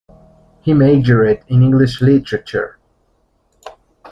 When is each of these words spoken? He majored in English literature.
He 0.61 0.73
majored 0.73 1.43
in 1.47 1.61
English 1.61 2.01
literature. 2.01 2.79